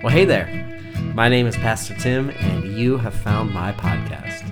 [0.00, 0.46] Well, hey there.
[1.12, 4.44] My name is Pastor Tim, and you have found my podcast.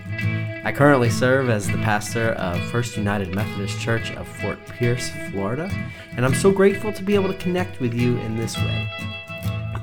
[0.64, 5.70] I currently serve as the pastor of First United Methodist Church of Fort Pierce, Florida,
[6.16, 8.90] and I'm so grateful to be able to connect with you in this way.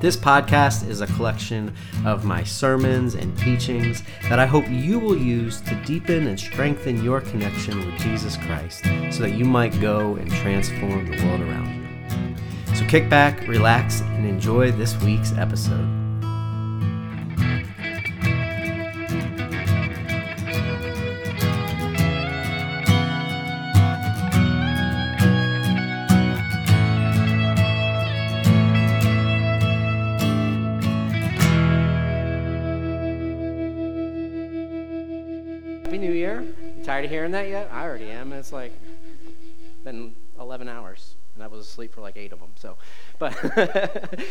[0.02, 1.74] This podcast is a collection
[2.04, 7.02] of my sermons and teachings that I hope you will use to deepen and strengthen
[7.02, 11.74] your connection with Jesus Christ so that you might go and transform the world around
[11.74, 11.83] you.
[12.74, 15.88] So kick back, relax, and enjoy this week's episode.
[35.84, 36.44] Happy New Year.
[36.76, 37.70] You tired of hearing that yet?
[37.72, 38.32] I already am.
[38.32, 38.72] It's like
[39.84, 42.50] been 11 hours, and I was asleep for like eight of them.
[42.56, 42.76] So,
[43.18, 43.34] but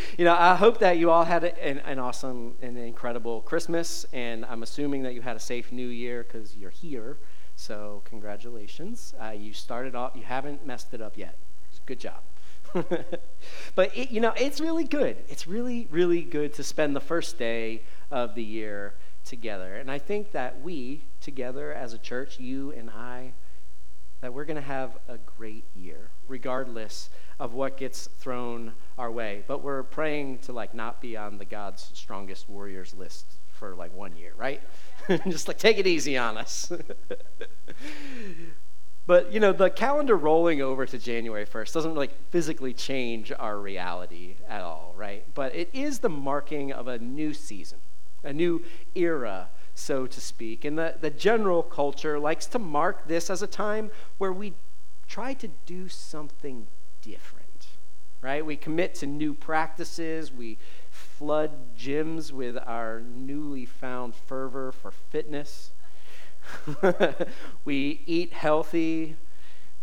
[0.18, 4.46] you know, I hope that you all had an, an awesome and incredible Christmas, and
[4.46, 7.18] I'm assuming that you had a safe New Year because you're here.
[7.56, 9.14] So, congratulations.
[9.22, 10.14] Uh, you started off.
[10.16, 11.38] You haven't messed it up yet.
[11.86, 12.22] Good job.
[13.76, 15.18] but it, you know, it's really good.
[15.28, 19.76] It's really, really good to spend the first day of the year together.
[19.76, 23.34] And I think that we, together as a church, you and I,
[24.24, 27.10] that we're going to have a great year, regardless
[27.42, 29.44] of what gets thrown our way.
[29.48, 33.94] But we're praying to like not be on the God's strongest warriors list for like
[33.94, 34.64] one year, right?
[35.28, 36.72] Just like take it easy on us.
[39.08, 43.60] but you know, the calendar rolling over to January 1st doesn't like physically change our
[43.60, 45.26] reality at all, right?
[45.34, 47.80] But it is the marking of a new season
[48.24, 48.64] a new
[48.96, 50.66] era, so to speak.
[50.66, 54.54] And the, the general culture likes to mark this as a time where we
[55.08, 56.68] try to do something
[57.02, 57.68] different,
[58.22, 58.46] right?
[58.46, 60.58] We commit to new practices, we
[60.90, 65.72] flood gyms with our newly found fervor for fitness.
[67.66, 69.16] we eat healthy.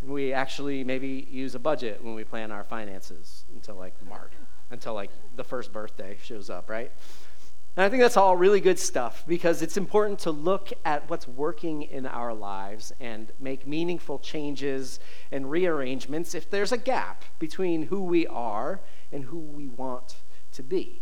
[0.02, 4.32] We actually maybe use a budget when we plan our finances until like March,
[4.70, 6.92] until like the first birthday shows up, right?
[7.80, 11.26] And I think that's all really good stuff because it's important to look at what's
[11.26, 15.00] working in our lives and make meaningful changes
[15.32, 18.80] and rearrangements if there's a gap between who we are
[19.10, 20.16] and who we want
[20.52, 21.00] to be.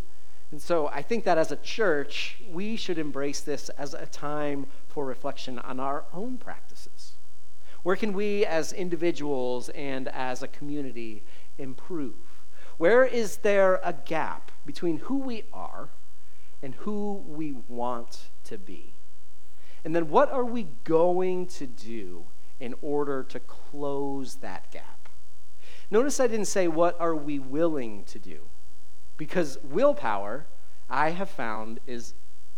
[0.52, 4.68] And so I think that as a church, we should embrace this as a time
[4.86, 7.14] for reflection on our own practices.
[7.82, 11.24] Where can we as individuals and as a community
[11.58, 12.44] improve?
[12.76, 15.88] Where is there a gap between who we are?
[16.62, 18.94] And who we want to be.
[19.84, 22.24] And then what are we going to do
[22.58, 25.08] in order to close that gap?
[25.90, 28.40] Notice I didn't say what are we willing to do
[29.16, 30.46] because willpower,
[30.88, 32.14] I have found, is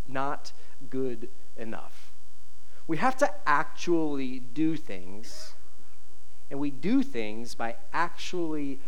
[0.08, 0.52] not
[0.88, 2.12] good enough.
[2.86, 5.54] We have to actually do things,
[6.50, 8.80] and we do things by actually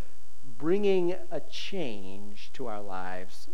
[0.58, 3.48] bringing a change to our lives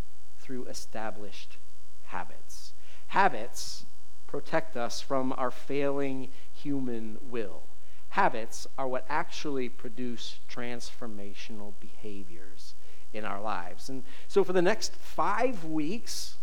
[0.48, 1.58] through established
[2.04, 2.72] habits.
[3.08, 3.84] Habits
[4.26, 7.64] protect us from our failing human will.
[8.10, 12.72] Habits are what actually produce transformational behaviors
[13.12, 13.90] in our lives.
[13.90, 16.36] And so, for the next five weeks,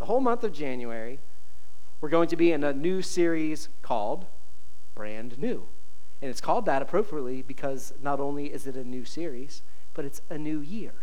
[0.00, 1.20] the whole month of January,
[2.00, 4.26] we're going to be in a new series called
[4.96, 5.68] Brand New.
[6.20, 9.62] And it's called that appropriately because not only is it a new series,
[9.94, 10.94] but it's a new year.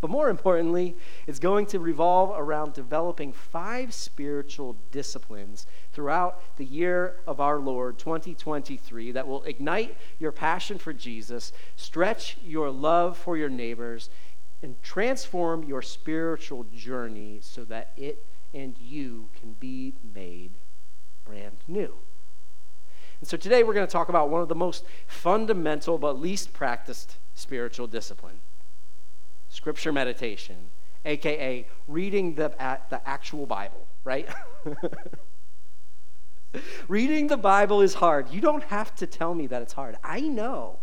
[0.00, 0.96] But more importantly,
[1.26, 7.98] it's going to revolve around developing five spiritual disciplines throughout the year of our Lord
[7.98, 14.08] 2023 that will ignite your passion for Jesus, stretch your love for your neighbors,
[14.62, 20.50] and transform your spiritual journey so that it and you can be made
[21.24, 21.94] brand new.
[23.20, 26.52] And so today we're going to talk about one of the most fundamental but least
[26.54, 28.40] practiced spiritual disciplines
[29.50, 30.56] scripture meditation,
[31.04, 32.48] aka reading the,
[32.88, 34.28] the actual Bible, right?
[36.88, 38.30] reading the Bible is hard.
[38.30, 39.96] You don't have to tell me that it's hard.
[40.02, 40.78] I know.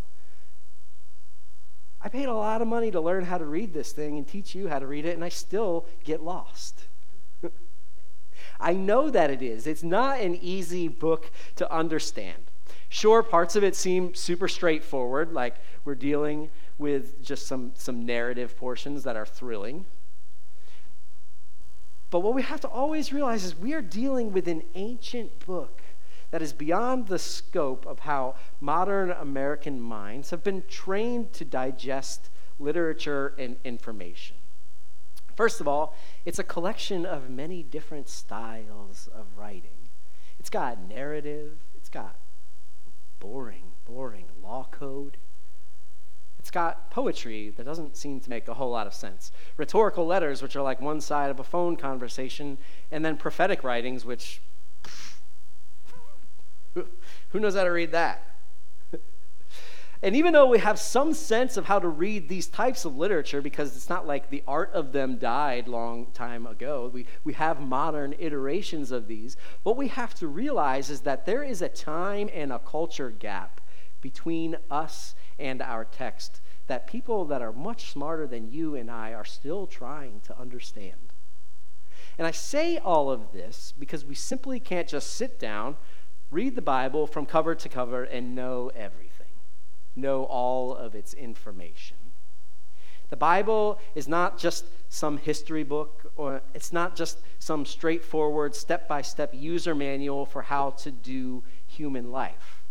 [2.00, 4.54] I paid a lot of money to learn how to read this thing and teach
[4.54, 6.86] you how to read it, and I still get lost.
[8.60, 9.66] I know that it is.
[9.66, 12.52] It's not an easy book to understand.
[12.90, 18.56] Sure, parts of it seem super straightforward, like we're dealing with just some, some narrative
[18.58, 19.86] portions that are thrilling.
[22.10, 25.82] But what we have to always realize is we are dealing with an ancient book
[26.32, 32.30] that is beyond the scope of how modern American minds have been trained to digest
[32.60, 34.36] literature and information.
[35.36, 35.96] First of all,
[36.26, 39.70] it's a collection of many different styles of writing.
[40.40, 42.16] It's got narrative, it's got
[43.20, 45.18] boring, boring law code.
[46.48, 49.34] It's got poetry that doesn't seem to make a whole lot of sense.
[49.58, 52.58] Rhetorical letters, which are like one side of a phone conversation,
[52.90, 54.40] and then prophetic writings, which
[56.74, 56.86] who
[57.42, 58.38] knows how to read that?
[60.02, 63.42] And even though we have some sense of how to read these types of literature,
[63.42, 67.60] because it's not like the art of them died long time ago, we, we have
[67.60, 72.30] modern iterations of these, what we have to realize is that there is a time
[72.34, 73.60] and a culture gap
[74.00, 79.14] between us and our text that people that are much smarter than you and I
[79.14, 81.14] are still trying to understand.
[82.18, 85.78] And I say all of this because we simply can't just sit down,
[86.32, 89.28] read the Bible from cover to cover, and know everything
[89.98, 91.98] know all of its information.
[93.10, 98.88] The Bible is not just some history book, or it's not just some straightforward step
[98.88, 102.64] by step user manual for how to do human life.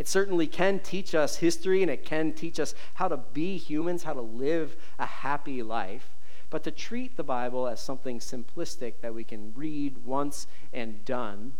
[0.00, 4.04] It certainly can teach us history and it can teach us how to be humans,
[4.04, 6.16] how to live a happy life.
[6.48, 11.52] But to treat the Bible as something simplistic that we can read once and done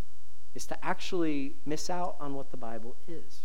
[0.54, 3.40] is to actually miss out on what the Bible is.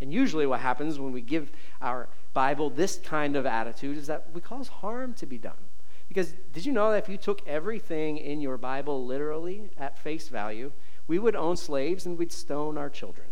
[0.00, 4.26] And usually, what happens when we give our Bible this kind of attitude is that
[4.34, 5.68] we cause harm to be done.
[6.08, 10.26] Because did you know that if you took everything in your Bible literally at face
[10.26, 10.72] value,
[11.06, 13.28] we would own slaves and we'd stone our children?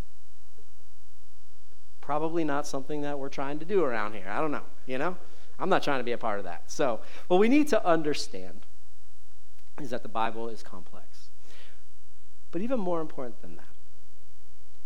[2.07, 4.29] Probably not something that we're trying to do around here.
[4.29, 5.17] I don't know, you know?
[5.59, 6.71] I'm not trying to be a part of that.
[6.71, 8.61] So, what we need to understand
[9.83, 11.31] is that the Bible is complex.
[12.53, 13.75] But even more important than that,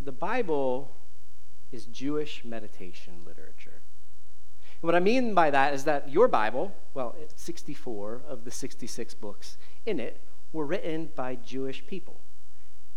[0.03, 0.93] the Bible
[1.71, 3.83] is Jewish meditation literature.
[4.81, 9.13] And what I mean by that is that your Bible, well, 64 of the 66
[9.13, 10.23] books in it,
[10.55, 12.17] were written by Jewish people.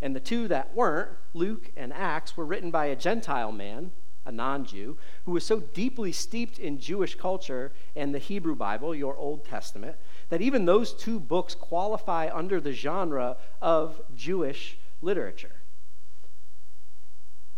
[0.02, 3.92] And the two that weren't, Luke and Acts, were written by a Gentile man,
[4.26, 8.96] a non Jew, who was so deeply steeped in Jewish culture and the Hebrew Bible,
[8.96, 9.98] your Old Testament,
[10.30, 15.62] that even those two books qualify under the genre of Jewish literature.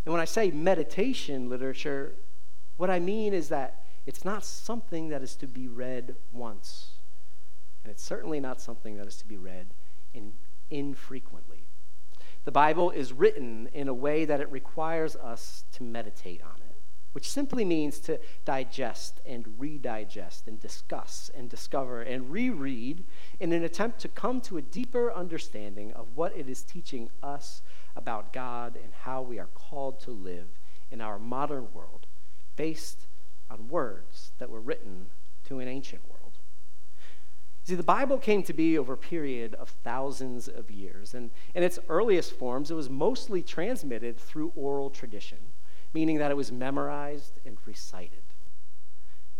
[0.05, 2.13] And when I say meditation literature,
[2.77, 6.91] what I mean is that it's not something that is to be read once.
[7.83, 9.67] And it's certainly not something that is to be read
[10.13, 10.33] in,
[10.69, 11.65] infrequently.
[12.45, 16.75] The Bible is written in a way that it requires us to meditate on it,
[17.11, 23.03] which simply means to digest and redigest and discuss and discover and reread
[23.39, 27.63] in an attempt to come to a deeper understanding of what it is teaching us
[27.95, 30.59] about God and how we are called to live
[30.91, 32.05] in our modern world
[32.55, 33.07] based
[33.49, 35.07] on words that were written
[35.45, 36.14] to an ancient world.
[37.65, 41.63] See, the Bible came to be over a period of thousands of years, and in
[41.63, 45.39] its earliest forms, it was mostly transmitted through oral tradition,
[45.91, 48.21] meaning that it was memorized and recited.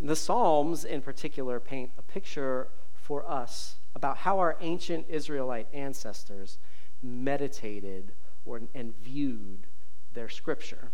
[0.00, 5.68] And the Psalms, in particular, paint a picture for us about how our ancient Israelite
[5.72, 6.58] ancestors
[7.00, 8.10] meditated
[8.44, 9.68] or, and viewed
[10.14, 10.90] their scripture.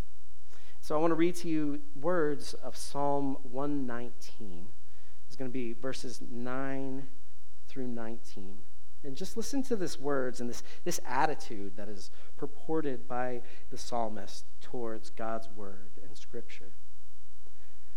[0.81, 4.67] So I want to read to you words of Psalm 119.
[5.25, 7.07] It's going to be verses 9
[7.73, 8.57] through 19.
[9.03, 13.77] And just listen to this words and this, this attitude that is purported by the
[13.77, 16.71] psalmist towards God's word and scripture.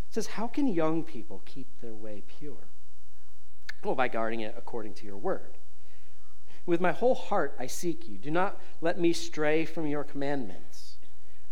[0.08, 2.68] It says, How can young people keep their way pure?
[3.84, 5.58] Well, by guarding it according to your word.
[6.64, 8.18] With my whole heart I seek you.
[8.18, 10.96] Do not let me stray from your commandments.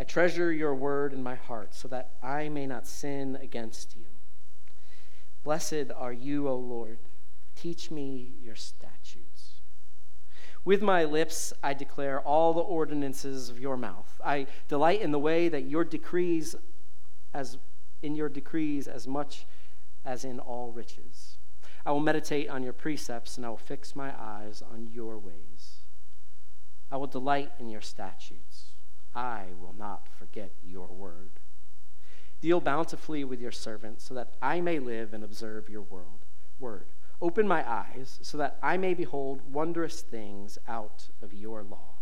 [0.00, 4.06] I treasure your word in my heart so that I may not sin against you.
[5.44, 6.98] Blessed are you, O Lord.
[7.56, 9.60] Teach me your statutes.
[10.64, 14.20] With my lips I declare all the ordinances of your mouth.
[14.24, 16.56] I delight in the way that your decrees
[17.34, 17.58] as
[18.02, 19.46] in your decrees as much
[20.04, 21.38] as in all riches.
[21.86, 25.80] I will meditate on your precepts, and I will fix my eyes on your ways.
[26.90, 28.72] I will delight in your statutes.
[29.14, 31.40] I will not forget your word.
[32.40, 36.24] Deal bountifully with your servant, so that I may live and observe your world,
[36.58, 36.86] word.
[37.20, 41.94] Open my eyes, so that I may behold wondrous things out of your law.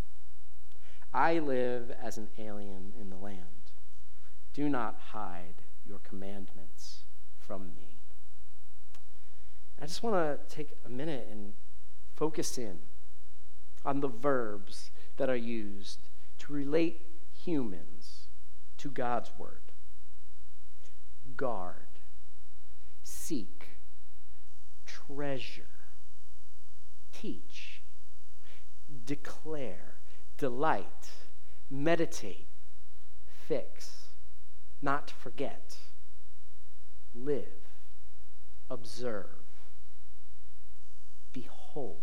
[1.12, 3.47] I live as an alien in the land.
[4.52, 7.04] Do not hide your commandments
[7.38, 7.99] from me.
[9.81, 11.52] I just want to take a minute and
[12.14, 12.78] focus in
[13.85, 15.99] on the verbs that are used
[16.38, 17.02] to relate
[17.33, 18.28] humans
[18.78, 19.62] to God's word
[21.37, 21.99] guard,
[23.02, 23.62] seek,
[25.14, 25.69] treasure,
[27.12, 27.83] teach,
[29.04, 29.97] declare,
[30.38, 31.11] delight,
[31.71, 32.47] meditate,
[33.47, 34.09] fix,
[34.81, 35.76] not forget,
[37.14, 37.47] live,
[38.71, 39.26] observe,
[41.33, 41.99] behold.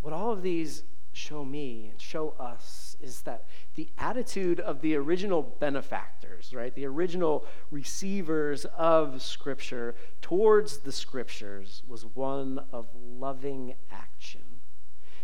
[0.00, 0.84] What all of these
[1.16, 6.86] show me and show us is that the attitude of the original benefactors, right, the
[6.86, 9.94] original receivers of Scripture
[10.26, 14.40] towards the Scriptures was one of loving action.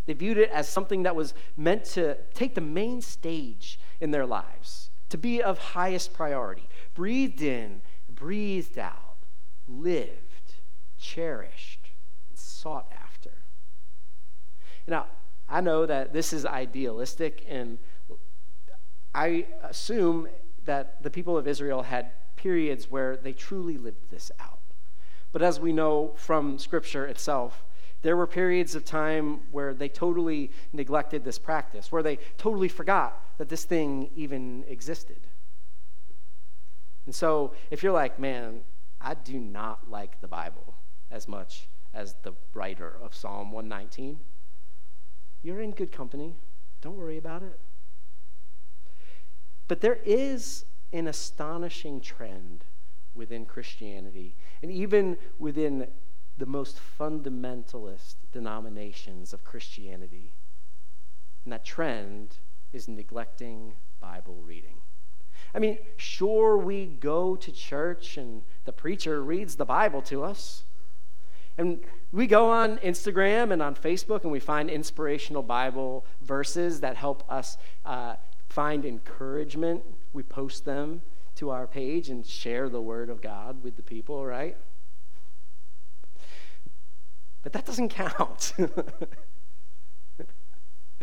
[0.07, 4.25] They viewed it as something that was meant to take the main stage in their
[4.25, 9.17] lives, to be of highest priority, breathed in, breathed out,
[9.67, 10.55] lived,
[11.01, 11.91] cherished,
[12.35, 13.33] sought after.
[14.87, 15.07] Now,
[15.49, 17.79] I know that this is idealistic, and
[19.13, 20.29] I assume
[20.65, 24.52] that the people of Israel had periods where they truly lived this out.
[25.33, 27.65] But as we know from Scripture itself,
[28.03, 33.39] there were periods of time where they totally neglected this practice, where they totally forgot
[33.39, 35.21] that this thing even existed.
[37.07, 38.61] And so, if you're like, man,
[39.01, 40.75] I do not like the Bible
[41.11, 44.19] as much as the writer of Psalm 119,
[45.43, 46.37] you're in good company.
[46.81, 47.59] Don't worry about it.
[49.69, 52.65] But there is an astonishing trend
[53.15, 55.89] within Christianity, and even within
[56.39, 60.33] the most fundamentalist denominations of Christianity.
[61.45, 62.37] And that trend
[62.73, 64.77] is neglecting Bible reading.
[65.55, 70.65] I mean, sure, we go to church and the preacher reads the Bible to us.
[71.59, 71.81] And
[72.13, 77.31] we go on Instagram and on Facebook and we find inspirational Bible verses that help
[77.31, 78.17] us uh,
[78.49, 79.83] find encouragement.
[80.15, 81.03] We post them
[81.43, 84.57] to our page and share the Word of God with the people, right?
[87.43, 88.53] But that doesn't count.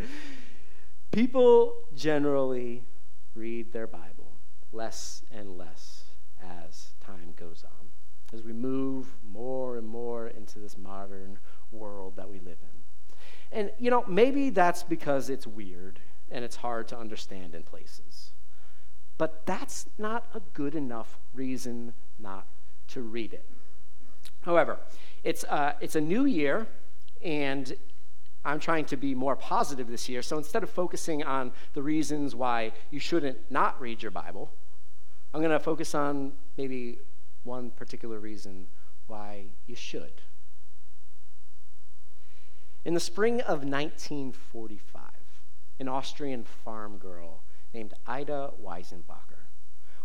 [1.10, 2.84] people generally
[3.34, 4.32] read their Bible
[4.72, 6.04] less and less
[6.42, 7.88] as time goes on
[8.32, 11.38] as we move more and more into this modern
[11.70, 13.18] world that we live in.
[13.52, 18.30] And, you know, maybe that's because it's weird and it's hard to understand in places.
[19.20, 22.46] But that's not a good enough reason not
[22.88, 23.44] to read it.
[24.40, 24.78] However,
[25.24, 26.66] it's, uh, it's a new year,
[27.22, 27.70] and
[28.46, 30.22] I'm trying to be more positive this year.
[30.22, 34.50] So instead of focusing on the reasons why you shouldn't not read your Bible,
[35.34, 36.98] I'm going to focus on maybe
[37.44, 38.68] one particular reason
[39.06, 40.22] why you should.
[42.86, 45.02] In the spring of 1945,
[45.78, 49.46] an Austrian farm girl named Ida Weisenbacher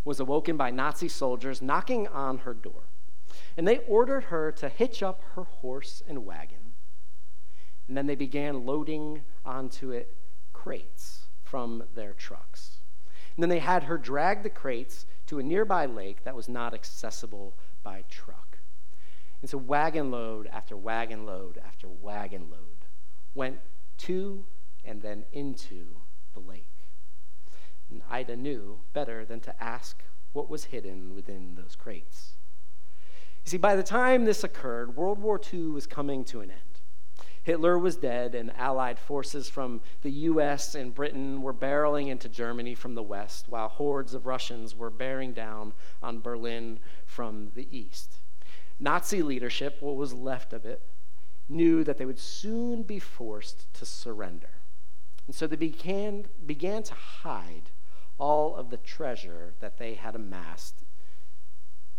[0.04, 2.84] was awoken by Nazi soldiers knocking on her door.
[3.58, 6.74] And they ordered her to hitch up her horse and wagon.
[7.88, 10.16] And then they began loading onto it
[10.54, 12.78] crates from their trucks.
[13.36, 16.74] And then they had her drag the crates to a nearby lake that was not
[16.74, 18.60] accessible by truck.
[19.42, 22.86] And so wagon load after wagon load after wagon load
[23.34, 23.60] went
[24.00, 24.46] to
[24.84, 25.86] and then into
[26.34, 26.75] the lake.
[27.90, 32.34] And Ida knew better than to ask what was hidden within those crates.
[33.46, 36.60] You see, by the time this occurred, World War II was coming to an end.
[37.44, 42.74] Hitler was dead, and Allied forces from the US and Britain were barreling into Germany
[42.74, 48.16] from the west, while hordes of Russians were bearing down on Berlin from the east.
[48.80, 50.82] Nazi leadership, what was left of it,
[51.48, 54.50] knew that they would soon be forced to surrender.
[55.28, 57.70] And so they began, began to hide
[58.18, 60.84] all of the treasure that they had amassed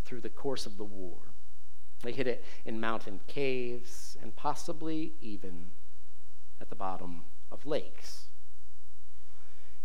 [0.04, 1.18] through the course of the war.
[2.02, 5.66] They hid it in mountain caves and possibly even
[6.60, 8.26] at the bottom of lakes.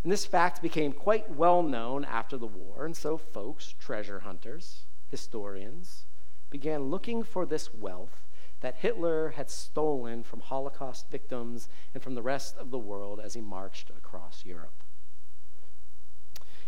[0.03, 4.83] And this fact became quite well known after the war, and so folks, treasure hunters,
[5.09, 6.05] historians,
[6.49, 8.27] began looking for this wealth
[8.61, 13.33] that Hitler had stolen from Holocaust victims and from the rest of the world as
[13.33, 14.83] he marched across Europe.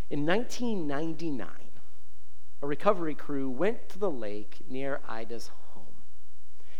[0.09, 1.47] In 1999,
[2.61, 5.95] a recovery crew went to the lake near Ida's home.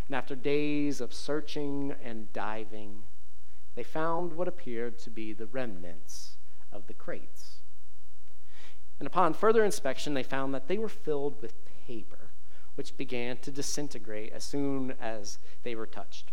[0.08, 3.04] And after days of searching and diving,
[3.76, 6.38] they found what appeared to be the remnants
[6.72, 7.58] of the crates.
[9.00, 11.54] And upon further inspection, they found that they were filled with
[11.88, 12.30] paper,
[12.76, 16.32] which began to disintegrate as soon as they were touched.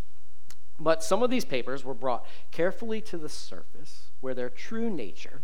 [0.79, 5.43] But some of these papers were brought carefully to the surface, where their true nature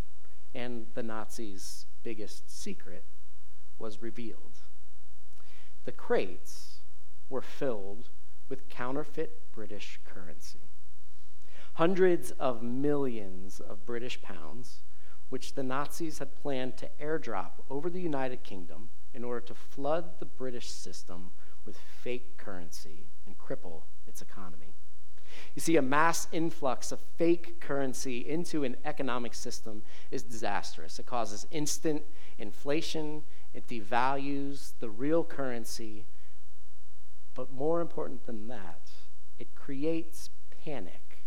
[0.56, 3.04] and the Nazis' biggest secret
[3.78, 4.62] was revealed.
[5.84, 6.78] The crates
[7.28, 8.08] were filled
[8.48, 10.70] with counterfeit British currency.
[11.74, 14.80] Hundreds of millions of British pounds,
[15.28, 20.18] which the Nazis had planned to airdrop over the United Kingdom in order to flood
[20.20, 21.32] the British system
[21.66, 24.72] with fake currency and cripple its economy.
[25.54, 30.98] You see, a mass influx of fake currency into an economic system is disastrous.
[30.98, 32.02] It causes instant
[32.38, 33.22] inflation,
[33.54, 36.04] it devalues the real currency,
[37.34, 38.90] but more important than that,
[39.38, 40.30] it creates
[40.64, 41.24] panic.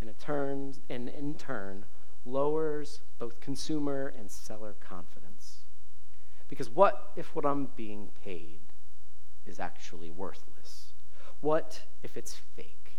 [0.00, 1.84] And it turns, and in turn,
[2.24, 5.58] lowers both consumer and seller confidence.
[6.48, 8.60] Because what if what I'm being paid
[9.44, 10.87] is actually worthless?
[11.40, 12.96] What if it's fake?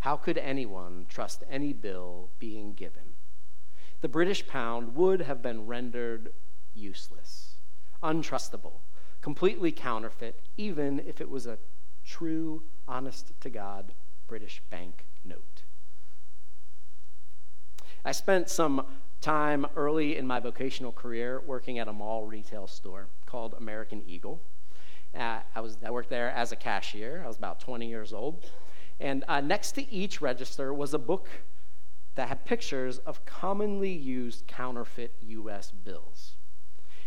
[0.00, 3.14] How could anyone trust any bill being given?
[4.00, 6.32] The British pound would have been rendered
[6.74, 7.54] useless,
[8.02, 8.80] untrustable,
[9.20, 11.58] completely counterfeit, even if it was a
[12.04, 13.92] true, honest to God
[14.28, 15.62] British bank note.
[18.04, 18.86] I spent some
[19.20, 24.40] time early in my vocational career working at a mall retail store called American Eagle.
[25.14, 27.22] I, was, I worked there as a cashier.
[27.24, 28.50] I was about 20 years old.
[29.00, 31.28] And uh, next to each register was a book
[32.14, 36.32] that had pictures of commonly used counterfeit US bills.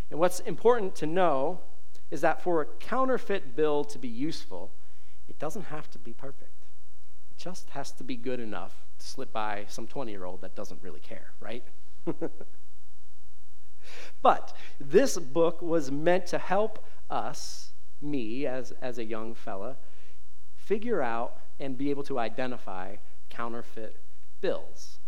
[0.10, 1.60] And what's important to know
[2.12, 4.72] is that for a counterfeit bill to be useful,
[5.30, 6.52] it doesn't have to be perfect.
[7.32, 10.56] It just has to be good enough to slip by some 20 year old that
[10.56, 11.64] doesn't really care, right?
[14.22, 17.71] but this book was meant to help us,
[18.02, 19.78] me as, as a young fella,
[20.56, 22.96] figure out and be able to identify
[23.30, 23.98] counterfeit
[24.42, 25.00] bills.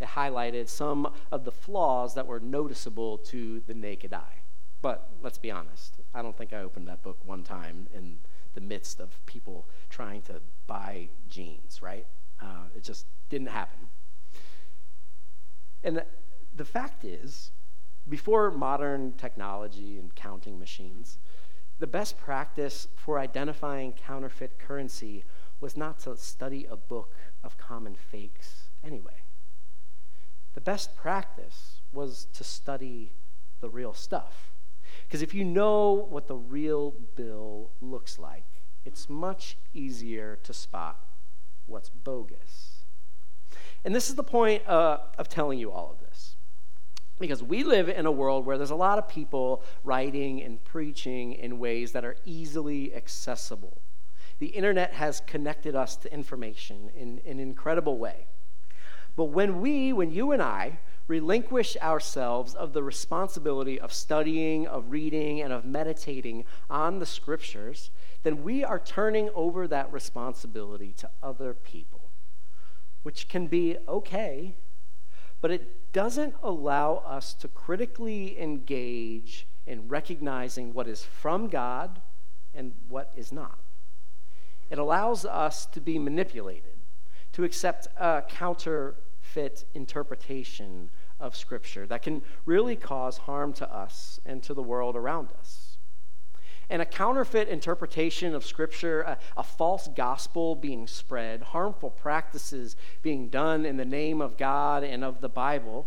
[0.00, 4.40] It highlighted some of the flaws that were noticeable to the naked eye.
[4.82, 8.18] But let's be honest, I don't think I opened that book one time in
[8.54, 12.06] the midst of people trying to buy jeans, right?
[12.40, 13.88] Uh, it just didn't happen.
[15.82, 16.06] And the,
[16.54, 17.50] the fact is,
[18.08, 21.18] before modern technology and counting machines,
[21.78, 25.24] the best practice for identifying counterfeit currency
[25.60, 29.22] was not to study a book of common fakes anyway.
[30.54, 33.12] The best practice was to study
[33.60, 34.52] the real stuff.
[35.06, 38.44] Because if you know what the real bill looks like,
[38.84, 41.04] it's much easier to spot
[41.66, 42.84] what's bogus.
[43.84, 46.05] And this is the point uh, of telling you all of this.
[47.18, 51.32] Because we live in a world where there's a lot of people writing and preaching
[51.32, 53.80] in ways that are easily accessible.
[54.38, 58.26] The internet has connected us to information in, in an incredible way.
[59.16, 64.90] But when we, when you and I, relinquish ourselves of the responsibility of studying, of
[64.90, 67.90] reading, and of meditating on the scriptures,
[68.24, 72.10] then we are turning over that responsibility to other people,
[73.04, 74.56] which can be okay,
[75.40, 82.02] but it doesn't allow us to critically engage in recognizing what is from God
[82.52, 83.58] and what is not.
[84.68, 86.76] It allows us to be manipulated,
[87.32, 94.42] to accept a counterfeit interpretation of Scripture that can really cause harm to us and
[94.42, 95.65] to the world around us.
[96.68, 103.28] And a counterfeit interpretation of Scripture, a, a, false gospel being spread, harmful practices being
[103.28, 105.86] done in the name of God and of the Bible,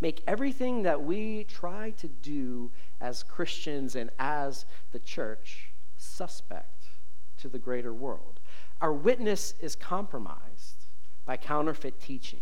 [0.00, 6.84] make everything that we try to do as Christians and as the church suspect
[7.38, 8.38] to the greater world.
[8.80, 10.86] Our witness is compromised
[11.24, 12.40] by counterfeit teaching.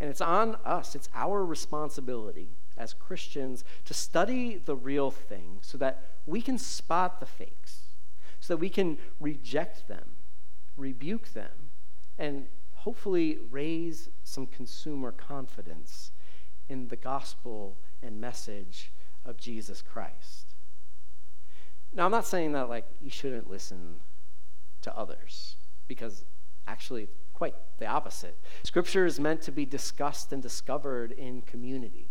[0.00, 5.78] And it's on us, it's our responsibility as Christians to study the real thing so
[5.78, 7.80] that we can spot the fakes,
[8.40, 10.10] so that we can reject them,
[10.76, 11.70] rebuke them,
[12.18, 16.10] and hopefully raise some consumer confidence
[16.68, 18.92] in the gospel and message
[19.24, 20.54] of Jesus Christ.
[21.94, 24.00] Now, I'm not saying that like you shouldn't listen
[24.82, 25.56] to others
[25.86, 26.24] because
[26.66, 28.38] actually quite the opposite.
[28.62, 32.08] Scripture is meant to be discussed and discovered in community.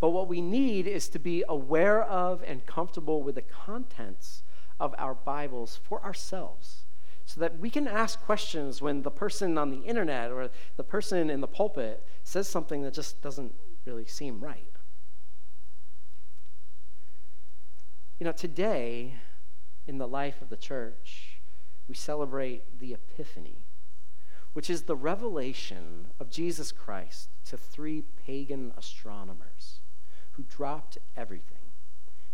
[0.00, 4.42] But what we need is to be aware of and comfortable with the contents
[4.78, 6.84] of our Bibles for ourselves
[7.24, 11.28] so that we can ask questions when the person on the internet or the person
[11.30, 14.72] in the pulpit says something that just doesn't really seem right.
[18.18, 19.14] You know, today
[19.86, 21.40] in the life of the church,
[21.88, 23.58] we celebrate the Epiphany
[24.52, 29.78] which is the revelation of Jesus Christ to three pagan astronomers
[30.38, 31.72] who dropped everything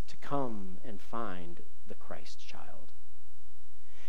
[0.06, 2.92] to come and find the Christ child.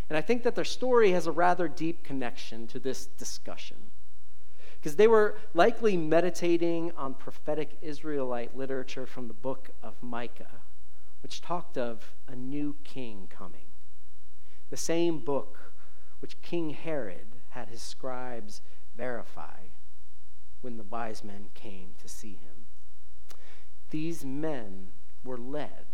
[0.10, 3.78] And I think that their story has a rather deep connection to this discussion.
[4.76, 10.62] Because they were likely meditating on prophetic Israelite literature from the book of Micah,
[11.24, 13.68] which talked of a new king coming.
[14.72, 15.72] The same book
[16.20, 18.62] which King Herod had his scribes
[18.98, 19.70] verify
[20.60, 22.55] when the wise men came to see him.
[23.96, 24.88] These men
[25.24, 25.86] were led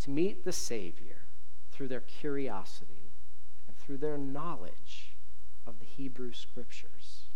[0.00, 1.22] to meet the Savior
[1.70, 3.14] through their curiosity
[3.66, 5.14] and through their knowledge
[5.66, 7.30] of the Hebrew Scriptures.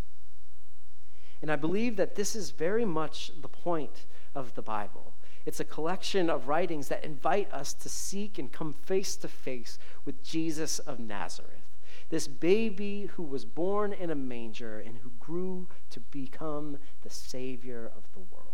[1.41, 4.05] And I believe that this is very much the point
[4.35, 5.15] of the Bible.
[5.47, 9.79] It's a collection of writings that invite us to seek and come face to face
[10.05, 11.79] with Jesus of Nazareth,
[12.11, 17.91] this baby who was born in a manger and who grew to become the Savior
[17.97, 18.46] of the world.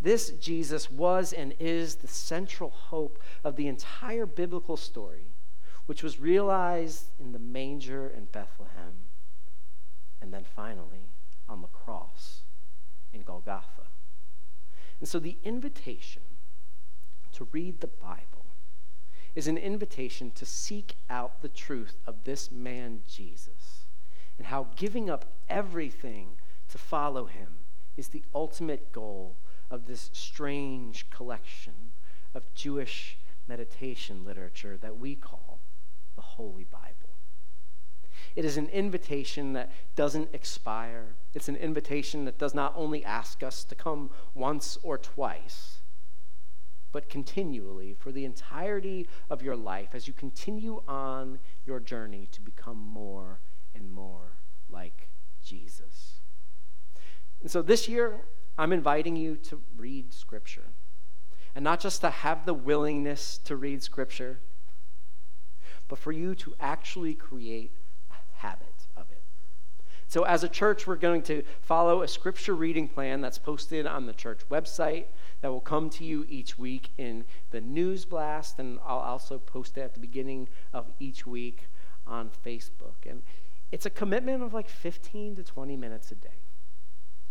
[0.00, 5.26] This Jesus was and is the central hope of the entire biblical story,
[5.86, 8.92] which was realized in the manger in Bethlehem
[10.20, 11.10] and then finally
[11.48, 12.42] on the cross
[13.12, 13.86] in Golgotha.
[15.00, 16.22] And so the invitation
[17.32, 18.46] to read the Bible
[19.34, 23.84] is an invitation to seek out the truth of this man, Jesus,
[24.36, 26.30] and how giving up everything
[26.68, 27.48] to follow him
[27.96, 29.36] is the ultimate goal
[29.70, 31.92] of this strange collection
[32.34, 35.58] of Jewish meditation literature that we call
[36.16, 36.94] the Holy Bible.
[38.36, 41.14] It is an invitation that doesn't expire.
[41.34, 45.78] It's an invitation that does not only ask us to come once or twice,
[46.92, 52.40] but continually for the entirety of your life as you continue on your journey to
[52.40, 53.40] become more
[53.74, 54.32] and more
[54.70, 55.08] like
[55.44, 56.20] Jesus.
[57.40, 58.20] And so this year,
[58.58, 60.64] I'm inviting you to read Scripture.
[61.54, 64.40] And not just to have the willingness to read Scripture,
[65.86, 67.72] but for you to actually create
[68.10, 69.22] a habit of it.
[70.08, 74.06] So, as a church, we're going to follow a Scripture reading plan that's posted on
[74.06, 75.04] the church website
[75.40, 79.78] that will come to you each week in the news blast, and I'll also post
[79.78, 81.68] it at the beginning of each week
[82.06, 83.06] on Facebook.
[83.08, 83.22] And
[83.70, 86.47] it's a commitment of like 15 to 20 minutes a day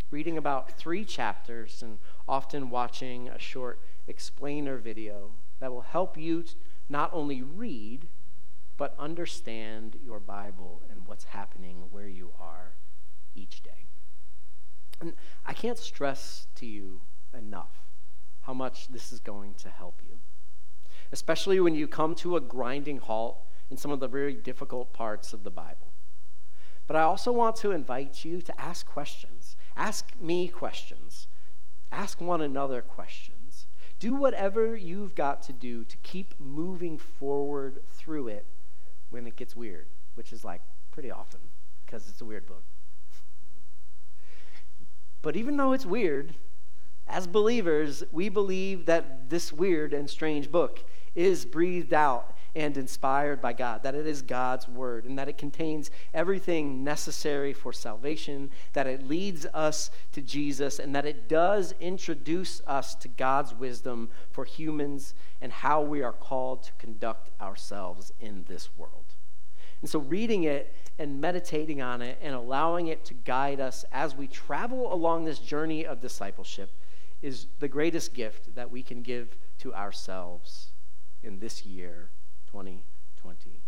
[0.10, 6.46] reading about three chapters and often watching a short explainer video that will help you
[6.90, 8.08] not only read,
[8.78, 12.74] but understand your Bible and what's happening where you are
[13.36, 13.86] each day.
[15.02, 15.14] And
[15.46, 17.02] I can't stress to you
[17.38, 17.84] enough
[18.42, 20.20] how much this is going to help you,
[21.12, 23.40] especially when you come to a grinding halt
[23.70, 25.92] in some of the very difficult parts of the Bible.
[26.88, 29.37] But I also want to invite you to ask questions
[29.78, 31.28] Ask me questions.
[31.92, 33.68] Ask one another questions.
[34.00, 38.46] Do whatever you've got to do to keep moving forward through it
[39.12, 39.86] when it gets weird,
[40.16, 40.62] which is like
[40.92, 41.40] pretty often
[41.86, 42.64] because it's a weird book.
[45.22, 46.36] But even though it's weird,
[47.08, 50.84] as believers, we believe that this weird and strange book
[51.16, 55.38] is breathed out and inspired by God, that it is God's word, and that it
[55.38, 61.76] contains everything necessary for salvation, that it leads us to Jesus, and that it does
[61.80, 68.12] introduce us to God's wisdom for humans and how we are called to conduct ourselves
[68.20, 69.06] in this world.
[69.82, 74.16] And so, reading it and meditating on it and allowing it to guide us as
[74.16, 76.72] we travel along this journey of discipleship
[77.22, 80.70] is the greatest gift that we can give to ourselves
[81.22, 82.10] in this year
[82.58, 83.67] 2020.